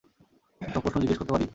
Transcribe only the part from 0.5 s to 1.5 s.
একটা প্রশ্ন জিজ্ঞেস করতে পারি?